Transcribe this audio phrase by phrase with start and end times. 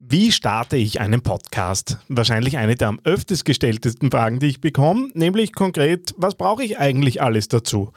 [0.00, 1.98] Wie starte ich einen Podcast?
[2.08, 6.78] Wahrscheinlich eine der am öftest gestelltesten Fragen, die ich bekomme, nämlich konkret, was brauche ich
[6.78, 7.92] eigentlich alles dazu?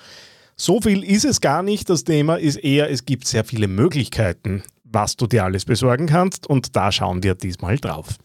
[0.55, 4.63] So viel ist es gar nicht, das Thema ist eher, es gibt sehr viele Möglichkeiten,
[4.83, 8.18] was du dir alles besorgen kannst und da schauen wir diesmal drauf.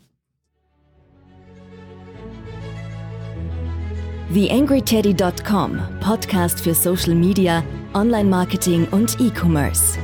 [4.32, 7.62] TheAngryTeddy.com, Podcast für Social Media,
[7.93, 9.98] Online-Marketing und E-Commerce.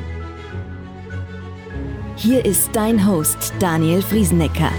[2.16, 4.70] Hier ist dein Host Daniel Friesenecker.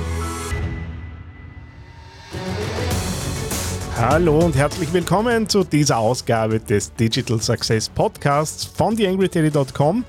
[3.97, 10.05] Hallo und herzlich willkommen zu dieser Ausgabe des Digital Success Podcasts von TheAngryTeddy.com.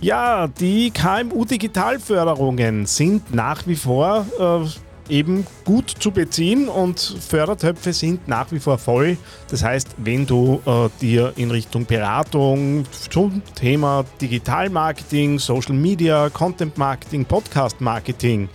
[0.00, 8.28] Ja, die KMU-Digitalförderungen sind nach wie vor äh, eben gut zu beziehen und Fördertöpfe sind
[8.28, 9.16] nach wie vor voll.
[9.50, 16.76] Das heißt, wenn du äh, dir in Richtung Beratung zum Thema Digitalmarketing, Social Media, Content
[16.76, 18.48] Marketing, Podcast Marketing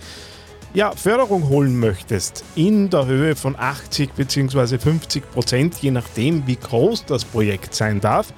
[0.74, 4.78] ja, Förderung holen möchtest in der Höhe von 80 bzw.
[4.78, 8.34] 50 Prozent, je nachdem wie groß das Projekt sein darf,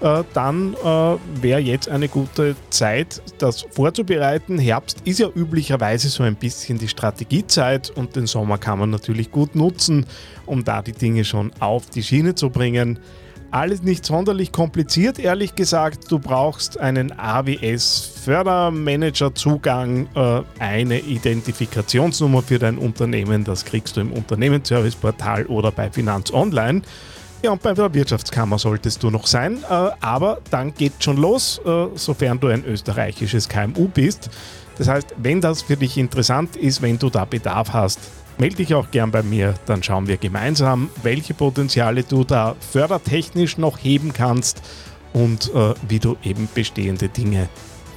[0.00, 4.58] äh, dann äh, wäre jetzt eine gute Zeit, das vorzubereiten.
[4.58, 9.30] Herbst ist ja üblicherweise so ein bisschen die Strategiezeit und den Sommer kann man natürlich
[9.30, 10.06] gut nutzen,
[10.46, 12.98] um da die Dinge schon auf die Schiene zu bringen.
[13.50, 16.12] Alles nicht sonderlich kompliziert, ehrlich gesagt.
[16.12, 23.44] Du brauchst einen AWS-Fördermanager-Zugang, äh, eine Identifikationsnummer für dein Unternehmen.
[23.44, 26.82] Das kriegst du im Unternehmensservice-Portal oder bei Finanz Online.
[27.40, 29.62] Ja, und bei der Wirtschaftskammer solltest du noch sein.
[29.62, 34.28] Äh, aber dann geht schon los, äh, sofern du ein österreichisches KMU bist.
[34.76, 38.00] Das heißt, wenn das für dich interessant ist, wenn du da Bedarf hast,
[38.38, 39.54] melde dich auch gern bei mir.
[39.66, 44.60] Dann schauen wir gemeinsam, welche Potenziale du da fördertechnisch noch heben kannst
[45.12, 47.48] und äh, wie du eben bestehende Dinge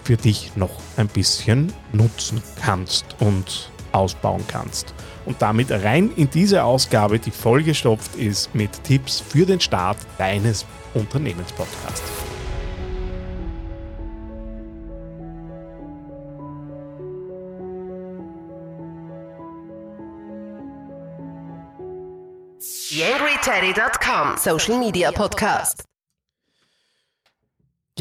[0.04, 4.94] für dich noch ein bisschen nutzen kannst und ausbauen kannst.
[5.26, 10.66] Und damit rein in diese Ausgabe, die vollgestopft ist mit Tipps für den Start deines
[10.94, 12.02] Unternehmenspodcasts.
[22.92, 25.91] YangryTeddy.com Social Media Podcast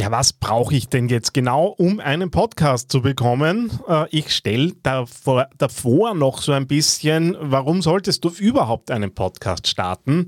[0.00, 3.70] ja, was brauche ich denn jetzt genau, um einen Podcast zu bekommen?
[3.86, 9.66] Äh, ich stelle davor, davor noch so ein bisschen, warum solltest du überhaupt einen Podcast
[9.66, 10.26] starten?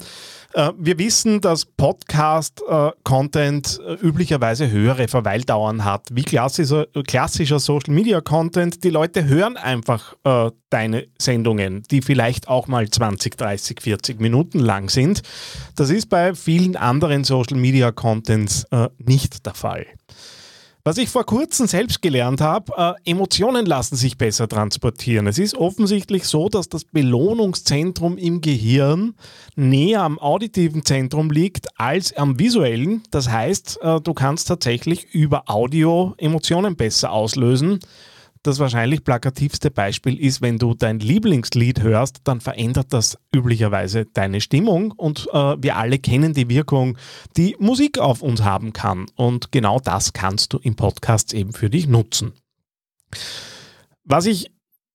[0.52, 8.84] Äh, wir wissen, dass Podcast-Content äh, üblicherweise höhere Verweildauern hat, wie klassischer, klassischer Social-Media-Content.
[8.84, 10.16] Die Leute hören einfach
[10.68, 15.22] deine Sendungen, die vielleicht auch mal 20, 30, 40 Minuten lang sind.
[15.76, 18.66] Das ist bei vielen anderen Social-Media-Contents
[18.98, 19.61] nicht der Fall.
[20.84, 25.28] Was ich vor kurzem selbst gelernt habe, äh, Emotionen lassen sich besser transportieren.
[25.28, 29.14] Es ist offensichtlich so, dass das Belohnungszentrum im Gehirn
[29.54, 33.04] näher am auditiven Zentrum liegt als am visuellen.
[33.12, 37.78] Das heißt, äh, du kannst tatsächlich über Audio Emotionen besser auslösen
[38.42, 44.40] das wahrscheinlich plakativste Beispiel ist, wenn du dein Lieblingslied hörst, dann verändert das üblicherweise deine
[44.40, 46.98] Stimmung und äh, wir alle kennen die Wirkung,
[47.36, 49.06] die Musik auf uns haben kann.
[49.14, 52.32] Und genau das kannst du im Podcast eben für dich nutzen.
[54.04, 54.51] Was ich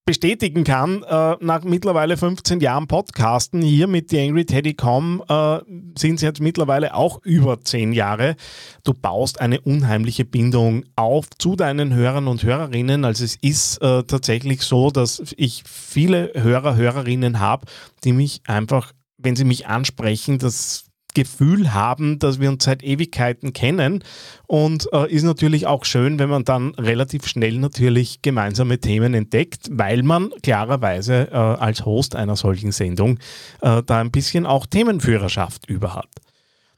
[0.07, 5.59] bestätigen kann, äh, nach mittlerweile 15 Jahren Podcasten hier mit TheAngryTeddy.com äh,
[5.99, 8.37] sind es jetzt mittlerweile auch über 10 Jahre.
[8.85, 13.03] Du baust eine unheimliche Bindung auf zu deinen Hörern und Hörerinnen.
[13.03, 17.65] Also es ist äh, tatsächlich so, dass ich viele Hörer, Hörerinnen habe,
[18.05, 20.85] die mich einfach, wenn sie mich ansprechen, das
[21.17, 24.03] Gefühl haben, dass wir uns seit Ewigkeiten kennen.
[24.45, 29.67] Und äh, ist natürlich auch schön, wenn man dann relativ schnell natürlich gemeinsame Themen entdeckt,
[29.71, 33.17] weil man klarerweise äh, als Host einer solchen Sendung
[33.61, 36.09] äh, da ein bisschen auch Themenführerschaft über hat.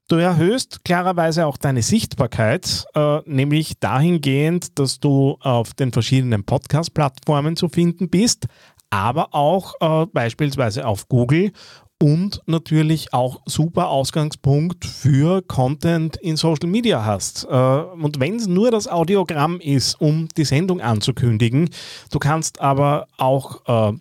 [0.08, 7.58] Du erhöhst klarerweise auch deine Sichtbarkeit, äh, nämlich dahingehend, dass du auf den verschiedenen Podcast-Plattformen
[7.58, 8.48] zu finden bist,
[8.90, 11.52] aber auch äh, beispielsweise auf Google
[12.02, 17.46] und natürlich auch super Ausgangspunkt für Content in Social Media hast.
[17.46, 21.70] Äh, und wenn es nur das Audiogramm ist, um die Sendung anzukündigen,
[22.10, 23.98] du kannst aber auch äh,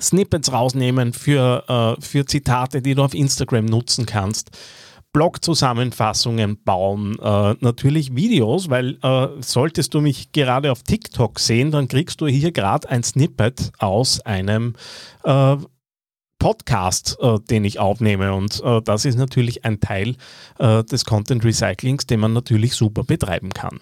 [0.00, 1.64] Snippets rausnehmen für,
[1.98, 4.50] äh, für Zitate, die du auf Instagram nutzen kannst.
[5.12, 11.88] Blog-Zusammenfassungen bauen, äh, natürlich Videos, weil äh, solltest du mich gerade auf TikTok sehen, dann
[11.88, 14.74] kriegst du hier gerade ein Snippet aus einem
[15.24, 15.56] äh,
[16.46, 18.32] Podcast, äh, den ich aufnehme.
[18.32, 20.14] Und äh, das ist natürlich ein Teil
[20.60, 23.80] äh, des Content Recyclings, den man natürlich super betreiben kann.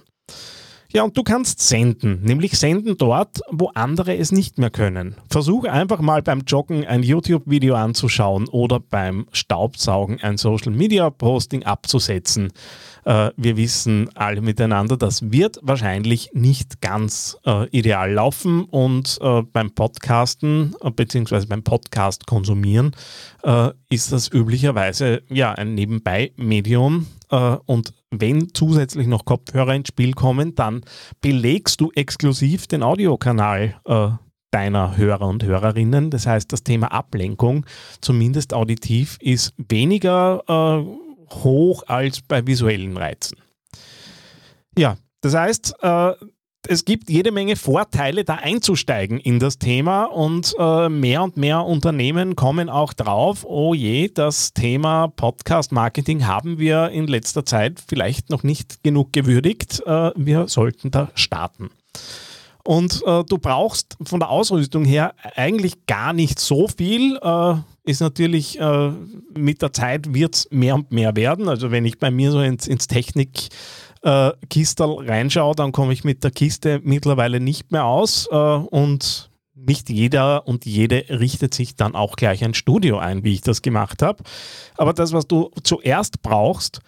[0.96, 5.16] Ja, und du kannst senden, nämlich senden dort, wo andere es nicht mehr können.
[5.28, 12.52] Versuche einfach mal beim Joggen ein YouTube-Video anzuschauen oder beim Staubsaugen ein Social-Media-Posting abzusetzen.
[13.04, 19.42] Äh, wir wissen alle miteinander, das wird wahrscheinlich nicht ganz äh, ideal laufen und äh,
[19.42, 21.46] beim Podcasten äh, bzw.
[21.46, 22.94] beim Podcast konsumieren
[23.42, 30.12] äh, ist das üblicherweise ja ein Nebenbei-Medium äh, und wenn zusätzlich noch Kopfhörer ins Spiel
[30.12, 30.82] kommen, dann
[31.20, 34.08] belegst du exklusiv den Audiokanal äh,
[34.50, 36.10] deiner Hörer und Hörerinnen.
[36.10, 37.66] Das heißt, das Thema Ablenkung,
[38.00, 43.38] zumindest auditiv, ist weniger äh, hoch als bei visuellen Reizen.
[44.78, 46.12] Ja, das heißt, äh,
[46.68, 51.64] es gibt jede Menge Vorteile, da einzusteigen in das Thema und äh, mehr und mehr
[51.64, 58.30] Unternehmen kommen auch drauf, oh je, das Thema Podcast-Marketing haben wir in letzter Zeit vielleicht
[58.30, 59.82] noch nicht genug gewürdigt.
[59.86, 61.70] Äh, wir sollten da starten.
[62.66, 67.18] Und äh, du brauchst von der Ausrüstung her eigentlich gar nicht so viel.
[67.22, 68.90] Äh, ist natürlich äh,
[69.36, 71.48] mit der Zeit wird es mehr und mehr werden.
[71.48, 73.50] Also wenn ich bei mir so ins, ins Technik
[74.04, 79.30] äh, Kistel reinschaue, dann komme ich mit der Kiste mittlerweile nicht mehr aus äh, und
[79.54, 83.62] nicht jeder und jede richtet sich dann auch gleich ein Studio ein, wie ich das
[83.62, 84.22] gemacht habe.
[84.76, 86.80] Aber das, was du zuerst brauchst,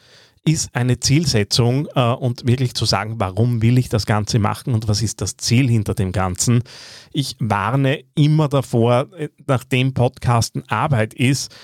[0.44, 4.86] ist eine Zielsetzung äh, und wirklich zu sagen, warum will ich das Ganze machen und
[4.86, 6.62] was ist das Ziel hinter dem Ganzen.
[7.12, 11.54] Ich warne immer davor, äh, nachdem Podcasten Arbeit ist,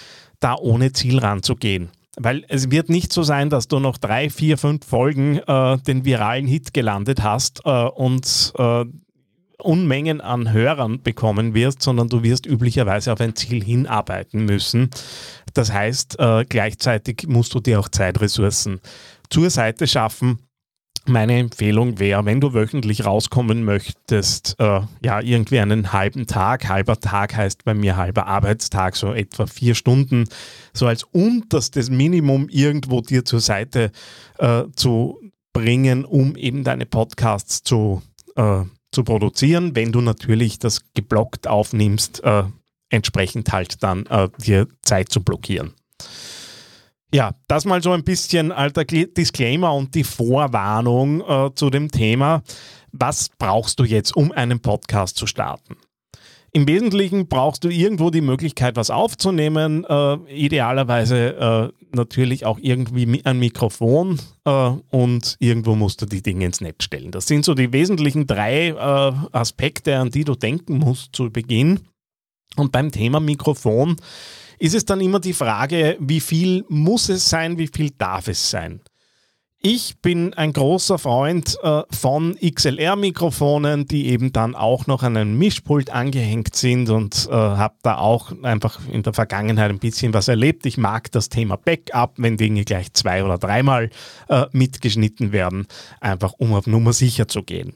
[0.40, 1.90] da ohne Ziel ranzugehen.
[2.18, 6.04] Weil es wird nicht so sein, dass du noch drei, vier, fünf Folgen äh, den
[6.04, 8.84] viralen Hit gelandet hast äh, und äh,
[9.58, 14.90] Unmengen an Hörern bekommen wirst, sondern du wirst üblicherweise auf ein Ziel hinarbeiten müssen.
[15.54, 18.80] Das heißt, äh, gleichzeitig musst du dir auch Zeitressourcen
[19.30, 20.40] zur Seite schaffen,
[21.06, 27.00] meine Empfehlung wäre, wenn du wöchentlich rauskommen möchtest, äh, ja, irgendwie einen halben Tag, halber
[27.00, 30.28] Tag heißt bei mir halber Arbeitstag, so etwa vier Stunden,
[30.72, 33.90] so als unterstes Minimum irgendwo dir zur Seite
[34.38, 35.18] äh, zu
[35.52, 38.02] bringen, um eben deine Podcasts zu,
[38.36, 42.44] äh, zu produzieren, wenn du natürlich das geblockt aufnimmst, äh,
[42.90, 45.72] entsprechend halt dann äh, dir Zeit zu blockieren.
[47.14, 52.42] Ja, das mal so ein bisschen alter Disclaimer und die Vorwarnung äh, zu dem Thema.
[52.92, 55.76] Was brauchst du jetzt, um einen Podcast zu starten?
[56.54, 59.84] Im Wesentlichen brauchst du irgendwo die Möglichkeit, was aufzunehmen.
[59.84, 66.46] Äh, idealerweise äh, natürlich auch irgendwie ein Mikrofon äh, und irgendwo musst du die Dinge
[66.46, 67.10] ins Netz stellen.
[67.10, 71.80] Das sind so die wesentlichen drei äh, Aspekte, an die du denken musst zu Beginn.
[72.56, 73.96] Und beim Thema Mikrofon
[74.62, 78.48] ist es dann immer die Frage, wie viel muss es sein, wie viel darf es
[78.48, 78.80] sein?
[79.58, 85.36] Ich bin ein großer Freund äh, von XLR-Mikrofonen, die eben dann auch noch an einem
[85.36, 90.28] Mischpult angehängt sind und äh, habe da auch einfach in der Vergangenheit ein bisschen was
[90.28, 90.64] erlebt.
[90.64, 93.90] Ich mag das Thema Backup, wenn Dinge gleich zwei oder dreimal
[94.28, 95.66] äh, mitgeschnitten werden,
[96.00, 97.74] einfach um auf Nummer sicher zu gehen.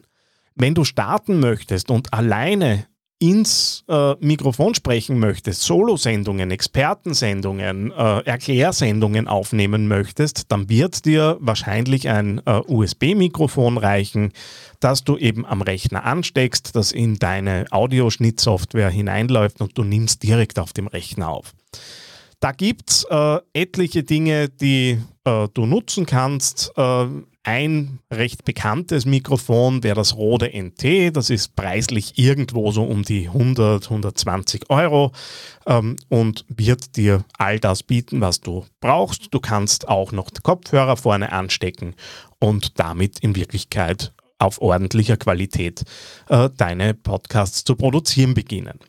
[0.54, 2.86] Wenn du starten möchtest und alleine
[3.18, 12.10] ins äh, Mikrofon sprechen möchtest, Solosendungen, Expertensendungen, äh, Erklärsendungen aufnehmen möchtest, dann wird dir wahrscheinlich
[12.10, 14.32] ein äh, USB-Mikrofon reichen,
[14.80, 20.58] das du eben am Rechner ansteckst, das in deine Audioschnittsoftware hineinläuft und du nimmst direkt
[20.58, 21.54] auf dem Rechner auf.
[22.40, 26.70] Da gibt es äh, etliche Dinge, die äh, du nutzen kannst.
[27.46, 31.16] Ein recht bekanntes Mikrofon wäre das Rode NT.
[31.16, 35.12] Das ist preislich irgendwo so um die 100, 120 Euro
[35.64, 39.32] ähm, und wird dir all das bieten, was du brauchst.
[39.32, 41.94] Du kannst auch noch Kopfhörer vorne anstecken
[42.40, 45.84] und damit in Wirklichkeit auf ordentlicher Qualität
[46.28, 48.80] äh, deine Podcasts zu produzieren beginnen.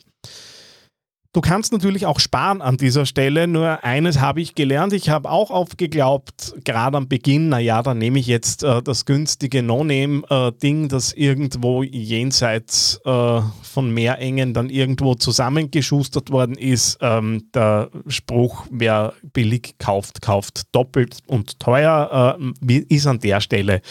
[1.34, 4.94] Du kannst natürlich auch sparen an dieser Stelle, nur eines habe ich gelernt.
[4.94, 9.62] Ich habe auch aufgeglaubt, gerade am Beginn, naja, dann nehme ich jetzt äh, das günstige
[9.62, 16.96] No-Name-Ding, äh, das irgendwo jenseits äh, von Meerengen dann irgendwo zusammengeschustert worden ist.
[17.02, 23.82] Ähm, der Spruch, wer billig kauft, kauft doppelt und teuer, äh, ist an der Stelle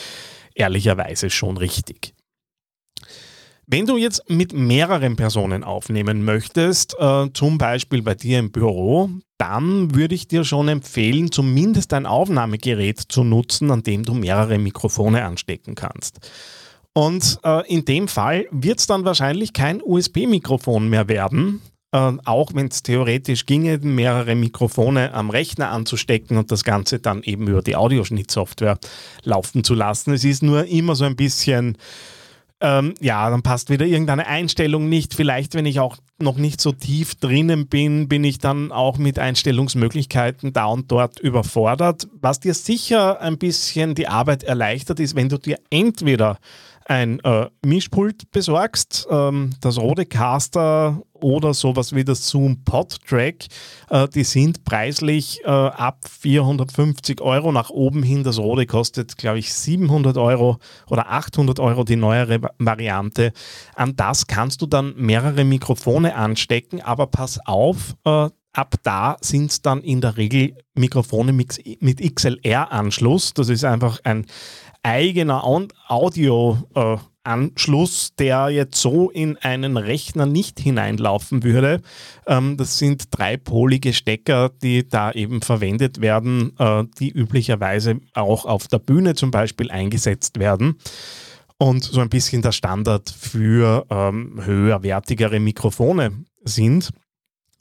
[0.56, 2.17] ehrlicherweise schon richtig.
[3.70, 9.10] Wenn du jetzt mit mehreren Personen aufnehmen möchtest, äh, zum Beispiel bei dir im Büro,
[9.38, 14.58] dann würde ich dir schon empfehlen, zumindest ein Aufnahmegerät zu nutzen, an dem du mehrere
[14.58, 16.32] Mikrofone anstecken kannst.
[16.94, 22.52] Und äh, in dem Fall wird es dann wahrscheinlich kein USB-Mikrofon mehr werden, äh, auch
[22.54, 27.62] wenn es theoretisch ginge, mehrere Mikrofone am Rechner anzustecken und das Ganze dann eben über
[27.62, 28.80] die Audioschnittsoftware
[29.24, 30.14] laufen zu lassen.
[30.14, 31.78] Es ist nur immer so ein bisschen
[32.60, 35.14] ähm, ja, dann passt wieder irgendeine Einstellung nicht.
[35.14, 39.20] Vielleicht, wenn ich auch noch nicht so tief drinnen bin, bin ich dann auch mit
[39.20, 42.08] Einstellungsmöglichkeiten da und dort überfordert.
[42.20, 46.40] Was dir sicher ein bisschen die Arbeit erleichtert, ist, wenn du dir entweder
[46.88, 53.46] ein äh, Mischpult besorgst, ähm, das Rodecaster oder sowas wie das Zoom PodTrack,
[53.90, 58.24] äh, die sind preislich äh, ab 450 Euro nach oben hin.
[58.24, 63.34] Das Rode kostet, glaube ich, 700 Euro oder 800 Euro die neuere Variante.
[63.76, 69.52] An das kannst du dann mehrere Mikrofone anstecken, aber pass auf, äh, ab da sind
[69.52, 73.34] es dann in der Regel Mikrofone mit, mit XLR-Anschluss.
[73.34, 74.26] Das ist einfach ein
[74.88, 75.44] eigener
[75.90, 81.82] Audio-Anschluss, der jetzt so in einen Rechner nicht hineinlaufen würde.
[82.26, 88.70] Ähm, das sind dreipolige Stecker, die da eben verwendet werden, äh, die üblicherweise auch auf
[88.70, 90.78] der Bühne zum Beispiel eingesetzt werden
[91.58, 96.92] und so ein bisschen der Standard für ähm, höherwertigere Mikrofone sind.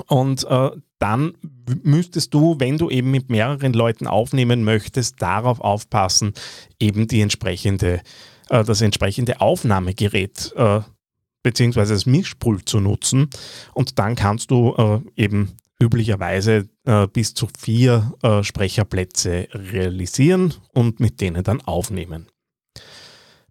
[0.06, 1.34] Und äh, dann
[1.82, 6.32] müsstest du, wenn du eben mit mehreren Leuten aufnehmen möchtest, darauf aufpassen,
[6.80, 8.00] eben die entsprechende,
[8.48, 10.80] äh, das entsprechende Aufnahmegerät äh,
[11.42, 13.30] beziehungsweise das Mischpult zu nutzen.
[13.72, 21.00] Und dann kannst du äh, eben üblicherweise äh, bis zu vier äh, Sprecherplätze realisieren und
[21.00, 22.26] mit denen dann aufnehmen.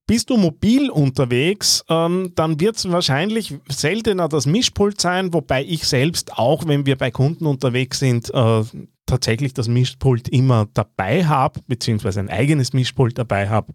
[0.07, 5.87] Bist du mobil unterwegs, ähm, dann wird es wahrscheinlich seltener das Mischpult sein, wobei ich
[5.87, 8.63] selbst auch, wenn wir bei Kunden unterwegs sind, äh,
[9.05, 13.73] tatsächlich das Mischpult immer dabei habe, beziehungsweise ein eigenes Mischpult dabei habe.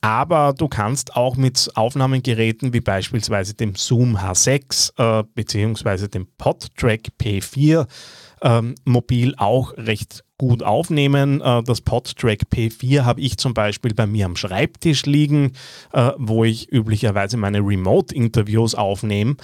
[0.00, 7.08] Aber du kannst auch mit Aufnahmegeräten wie beispielsweise dem Zoom H6 äh, beziehungsweise dem PodTrack
[7.20, 7.86] P4
[8.42, 11.40] ähm, mobil auch recht gut aufnehmen.
[11.40, 15.52] Äh, das PodTrack P4 habe ich zum Beispiel bei mir am Schreibtisch liegen,
[15.92, 19.36] äh, wo ich üblicherweise meine Remote-Interviews aufnehme,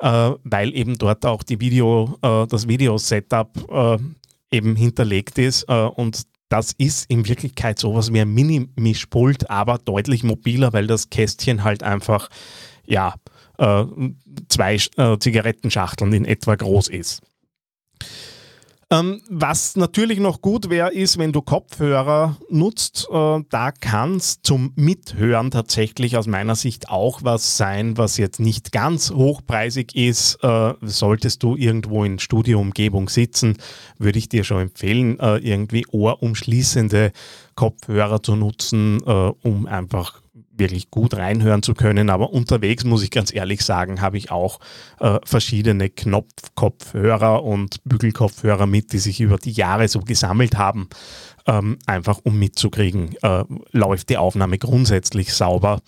[0.00, 4.00] äh, weil eben dort auch die Video, das Video-Setup
[4.50, 10.72] eben hinterlegt ist und das ist in Wirklichkeit sowas wie ein Mini-Mischpult, aber deutlich mobiler,
[10.72, 12.30] weil das Kästchen halt einfach,
[12.86, 13.14] ja,
[14.48, 14.78] zwei
[15.18, 17.22] Zigarettenschachteln in etwa groß ist.
[18.90, 24.40] Ähm, was natürlich noch gut wäre, ist, wenn du Kopfhörer nutzt, äh, da kann es
[24.40, 30.42] zum Mithören tatsächlich aus meiner Sicht auch was sein, was jetzt nicht ganz hochpreisig ist.
[30.42, 33.58] Äh, solltest du irgendwo in Studioumgebung sitzen,
[33.98, 37.12] würde ich dir schon empfehlen, äh, irgendwie ohrumschließende
[37.56, 40.22] Kopfhörer zu nutzen, äh, um einfach
[40.58, 42.10] wirklich gut reinhören zu können.
[42.10, 44.60] Aber unterwegs, muss ich ganz ehrlich sagen, habe ich auch
[45.00, 50.88] äh, verschiedene Knopfkopfhörer und Bügelkopfhörer mit, die sich über die Jahre so gesammelt haben,
[51.46, 55.80] ähm, einfach um mitzukriegen, äh, läuft die Aufnahme grundsätzlich sauber.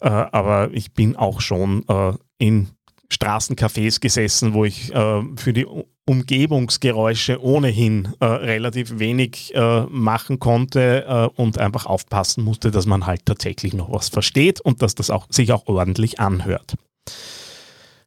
[0.00, 2.70] Äh, aber ich bin auch schon äh, in
[3.12, 5.66] Straßencafés gesessen, wo ich äh, für die
[6.04, 13.06] Umgebungsgeräusche ohnehin äh, relativ wenig äh, machen konnte äh, und einfach aufpassen musste, dass man
[13.06, 16.74] halt tatsächlich noch was versteht und dass das auch, sich auch ordentlich anhört.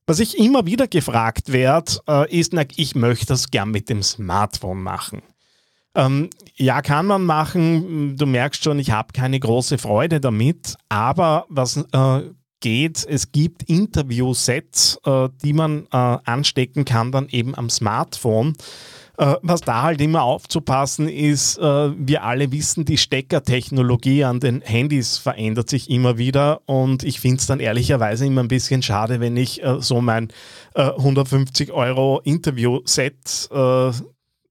[0.07, 4.03] Was ich immer wieder gefragt werde, äh, ist, na, ich möchte das gern mit dem
[4.03, 5.21] Smartphone machen.
[5.95, 8.17] Ähm, ja, kann man machen.
[8.17, 10.75] Du merkst schon, ich habe keine große Freude damit.
[10.89, 12.21] Aber was äh,
[12.65, 13.05] geht.
[13.07, 18.55] Es gibt Interviewsets, äh, die man äh, anstecken kann, dann eben am Smartphone.
[19.19, 24.61] Äh, was da halt immer aufzupassen ist, äh, wir alle wissen, die Steckertechnologie an den
[24.61, 29.19] Handys verändert sich immer wieder und ich finde es dann ehrlicherweise immer ein bisschen schade,
[29.19, 30.29] wenn ich äh, so mein
[30.73, 33.49] 150 äh, Euro Interview-Set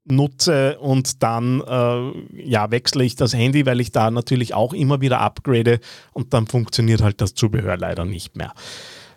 [0.04, 5.00] nutze und dann äh, ja, wechsle ich das Handy, weil ich da natürlich auch immer
[5.00, 5.80] wieder upgrade
[6.12, 8.52] und dann funktioniert halt das Zubehör leider nicht mehr.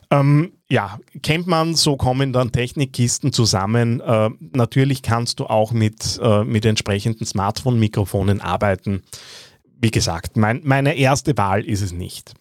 [0.10, 4.00] Ähm, ja, kennt man, so kommen dann Technikkisten zusammen.
[4.00, 9.04] Äh, natürlich kannst du auch mit, äh, mit entsprechenden Smartphone-Mikrofonen arbeiten.
[9.80, 12.34] Wie gesagt, mein, meine erste Wahl ist es nicht.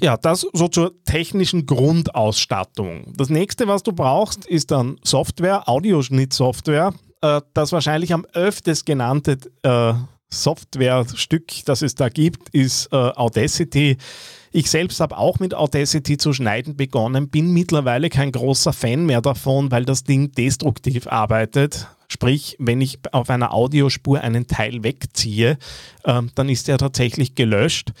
[0.00, 3.12] Ja, das so zur technischen Grundausstattung.
[3.16, 6.94] Das nächste, was du brauchst, ist dann Software, Audioschnittsoftware.
[7.20, 9.94] Äh, das wahrscheinlich am öftest genannte äh,
[10.30, 13.96] Softwarestück, das es da gibt, ist äh, Audacity.
[14.52, 19.20] Ich selbst habe auch mit Audacity zu schneiden begonnen, bin mittlerweile kein großer Fan mehr
[19.20, 21.88] davon, weil das Ding destruktiv arbeitet.
[22.08, 25.58] Sprich, wenn ich auf einer Audiospur einen Teil wegziehe,
[26.04, 27.92] äh, dann ist er tatsächlich gelöscht.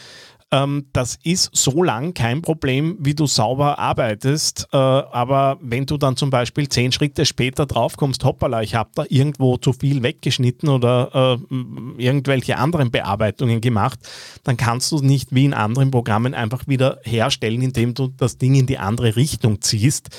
[0.54, 4.68] Ähm, das ist so lang kein Problem, wie du sauber arbeitest.
[4.72, 9.04] Äh, aber wenn du dann zum Beispiel zehn Schritte später draufkommst, hoppala, ich habe da
[9.08, 11.54] irgendwo zu viel weggeschnitten oder äh,
[12.00, 13.98] irgendwelche anderen Bearbeitungen gemacht,
[14.44, 18.38] dann kannst du es nicht wie in anderen Programmen einfach wieder herstellen, indem du das
[18.38, 20.10] Ding in die andere Richtung ziehst.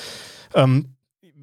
[0.54, 0.95] Ähm,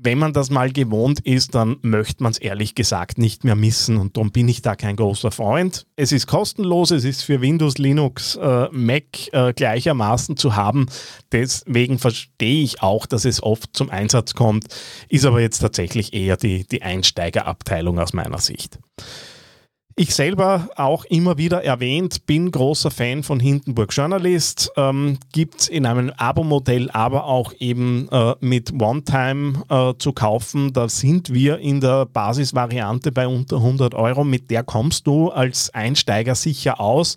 [0.03, 3.97] wenn man das mal gewohnt ist, dann möchte man es ehrlich gesagt nicht mehr missen
[3.97, 5.85] und darum bin ich da kein großer Freund.
[5.95, 10.87] Es ist kostenlos, es ist für Windows, Linux, äh, Mac äh, gleichermaßen zu haben.
[11.31, 14.65] Deswegen verstehe ich auch, dass es oft zum Einsatz kommt,
[15.09, 18.79] ist aber jetzt tatsächlich eher die, die Einsteigerabteilung aus meiner Sicht.
[19.95, 24.71] Ich selber auch immer wieder erwähnt, bin großer Fan von Hindenburg Journalist.
[24.75, 30.73] Ähm, Gibt es in einem Abo-Modell, aber auch eben äh, mit One-Time äh, zu kaufen.
[30.73, 34.23] Da sind wir in der Basisvariante bei unter 100 Euro.
[34.23, 37.15] Mit der kommst du als Einsteiger sicher aus.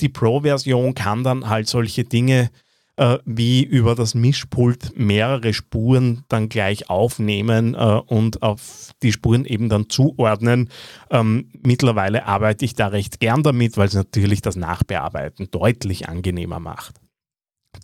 [0.00, 2.50] Die Pro-Version kann dann halt solche Dinge
[2.96, 9.44] äh, wie über das Mischpult mehrere Spuren dann gleich aufnehmen äh, und auf die Spuren
[9.44, 10.70] eben dann zuordnen.
[11.10, 16.60] Ähm, mittlerweile arbeite ich da recht gern damit, weil es natürlich das Nachbearbeiten deutlich angenehmer
[16.60, 16.96] macht.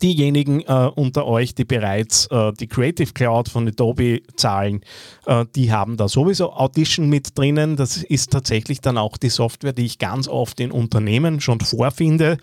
[0.01, 4.81] Diejenigen äh, unter euch, die bereits äh, die Creative Cloud von Adobe zahlen,
[5.27, 7.75] äh, die haben da sowieso Audition mit drinnen.
[7.75, 12.37] Das ist tatsächlich dann auch die Software, die ich ganz oft in Unternehmen schon vorfinde.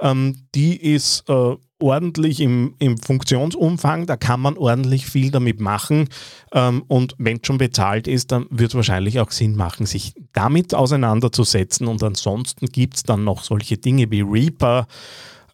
[0.00, 6.08] Ähm, die ist äh, ordentlich im, im Funktionsumfang, da kann man ordentlich viel damit machen.
[6.52, 10.14] Ähm, und wenn es schon bezahlt ist, dann wird es wahrscheinlich auch Sinn machen, sich
[10.32, 11.86] damit auseinanderzusetzen.
[11.86, 14.86] Und ansonsten gibt es dann noch solche Dinge wie Reaper,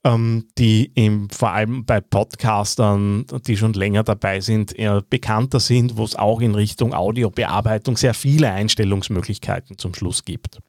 [0.04, 4.74] ähm, die im, vor allem bei Podcastern, die schon länger dabei sind,
[5.10, 10.60] bekannter sind, wo es auch in Richtung Audiobearbeitung sehr viele Einstellungsmöglichkeiten zum Schluss gibt.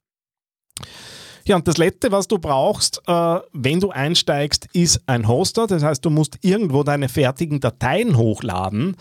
[1.50, 5.66] Ja, und das Letzte, was du brauchst, äh, wenn du einsteigst, ist ein Hoster.
[5.66, 8.96] Das heißt, du musst irgendwo deine fertigen Dateien hochladen.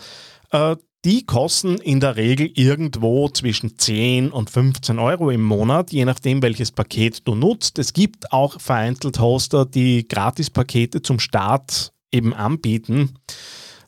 [0.49, 0.75] Äh,
[1.05, 6.41] die kosten in der Regel irgendwo zwischen 10 und 15 Euro im Monat, je nachdem,
[6.41, 7.77] welches Paket du nutzt.
[7.77, 13.13] Es gibt auch vereinzelt Hoster, die Gratispakete zum Start eben anbieten.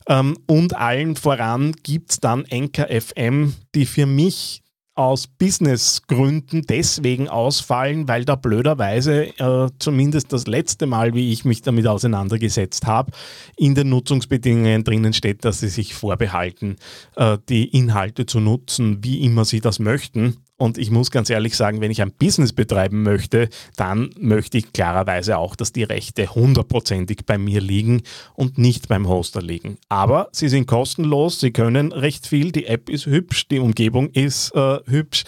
[0.06, 4.61] Ähm, und allen voran gibt es dann Enker FM, die für mich
[4.94, 11.62] aus Businessgründen deswegen ausfallen, weil da blöderweise äh, zumindest das letzte Mal, wie ich mich
[11.62, 13.12] damit auseinandergesetzt habe,
[13.56, 16.76] in den Nutzungsbedingungen drinnen steht, dass sie sich vorbehalten,
[17.16, 20.36] äh, die Inhalte zu nutzen, wie immer sie das möchten.
[20.62, 24.72] Und ich muss ganz ehrlich sagen, wenn ich ein Business betreiben möchte, dann möchte ich
[24.72, 28.02] klarerweise auch, dass die Rechte hundertprozentig bei mir liegen
[28.34, 29.76] und nicht beim Hoster liegen.
[29.88, 34.54] Aber sie sind kostenlos, sie können recht viel, die App ist hübsch, die Umgebung ist
[34.54, 35.24] äh, hübsch.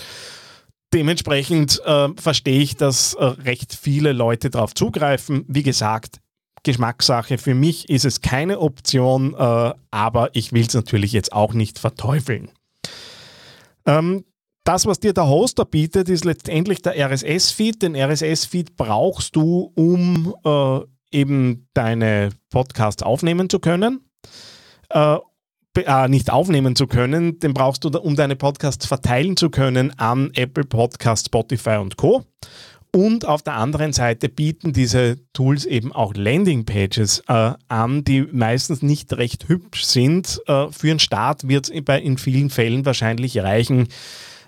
[0.92, 5.44] Dementsprechend äh, verstehe ich, dass äh, recht viele Leute darauf zugreifen.
[5.49, 6.20] Wie gesagt,
[6.62, 7.38] Geschmackssache.
[7.38, 11.81] Für mich ist es keine Option, äh, aber ich will es natürlich jetzt auch nicht
[11.81, 12.53] verteufeln.
[13.85, 14.25] Ähm,
[14.64, 17.83] das, was dir der Hoster bietet, ist letztendlich der RSS-Feed.
[17.83, 24.00] Den RSS-Feed brauchst du, um äh, eben deine Podcasts aufnehmen zu können.
[24.88, 25.18] Äh,
[25.77, 30.31] äh, nicht aufnehmen zu können, den brauchst du, um deine Podcasts verteilen zu können an
[30.35, 32.24] Apple Podcasts, Spotify und Co.
[32.94, 38.83] Und auf der anderen Seite bieten diese Tools eben auch Landingpages äh, an, die meistens
[38.83, 40.40] nicht recht hübsch sind.
[40.46, 43.88] Äh, für einen Start wird es in vielen Fällen wahrscheinlich reichen,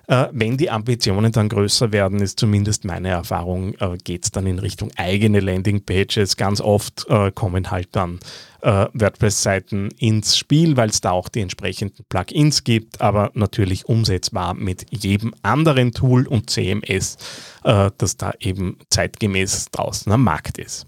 [0.09, 4.47] äh, wenn die Ambitionen dann größer werden, ist zumindest meine Erfahrung, äh, geht es dann
[4.47, 6.37] in Richtung eigene Landingpages.
[6.37, 8.21] Ganz oft äh, kommen halt dann
[8.63, 14.55] äh, WordPress-Seiten ins Spiel, weil es da auch die entsprechenden Plugins gibt, aber natürlich umsetzbar
[14.55, 17.17] mit jedem anderen Tool und CMS,
[17.65, 20.87] äh, das da eben zeitgemäß draußen am Markt ist.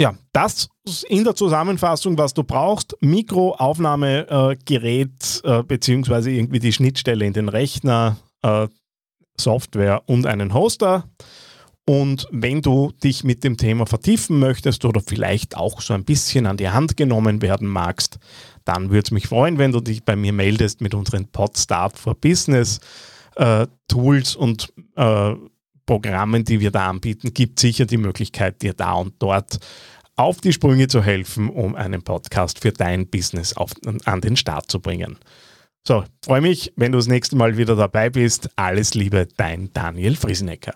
[0.00, 0.68] Ja, das
[1.04, 2.96] in der Zusammenfassung, was du brauchst.
[3.00, 8.68] Mikro, Aufnahmegerät äh, beziehungsweise irgendwie die Schnittstelle in den Rechner, äh,
[9.40, 11.04] Software und einen Hoster.
[11.86, 16.46] Und wenn du dich mit dem Thema vertiefen möchtest oder vielleicht auch so ein bisschen
[16.46, 18.18] an die Hand genommen werden magst,
[18.66, 22.14] dann würde es mich freuen, wenn du dich bei mir meldest mit unseren Podstart for
[22.14, 22.80] Business
[23.36, 25.34] äh, Tools und äh,
[25.86, 29.58] Programmen, die wir da anbieten, gibt sicher die Möglichkeit, dir da und dort
[30.18, 33.70] auf die Sprünge zu helfen, um einen Podcast für dein Business auf,
[34.04, 35.16] an den Start zu bringen.
[35.86, 38.50] So, freue mich, wenn du das nächste Mal wieder dabei bist.
[38.56, 40.74] Alles Liebe, dein Daniel Friesenecker.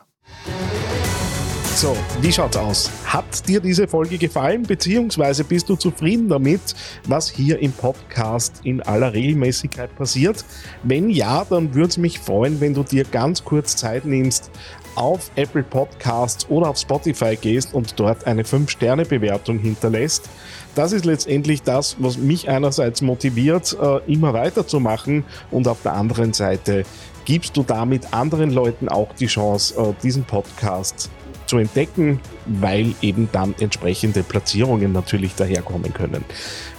[1.75, 2.91] So, wie schaut's aus?
[3.07, 6.61] Hat dir diese Folge gefallen, beziehungsweise bist du zufrieden damit,
[7.09, 10.45] was hier im Podcast in aller Regelmäßigkeit passiert?
[10.85, 14.51] Wenn ja, dann würde es mich freuen, wenn du dir ganz kurz Zeit nimmst,
[14.95, 20.29] auf Apple Podcasts oder auf Spotify gehst und dort eine 5-Sterne-Bewertung hinterlässt.
[20.75, 26.33] Das ist letztendlich das, was mich einerseits motiviert, äh, immer weiterzumachen und auf der anderen
[26.33, 26.85] Seite
[27.25, 31.11] gibst du damit anderen Leuten auch die Chance, äh, diesen Podcast
[31.47, 36.25] zu entdecken, weil eben dann entsprechende Platzierungen natürlich daherkommen können.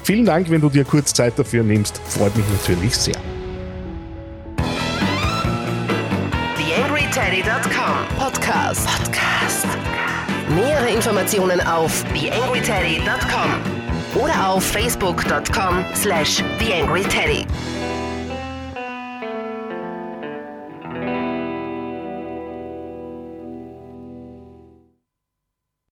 [0.04, 3.42] Vielen Dank, wenn du dir kurz Zeit dafür nimmst, freut mich natürlich sehr.
[10.55, 17.45] Nähere Informationen auf TheAngryTeddy.com oder auf Facebook.com slash TheAngryTeddy.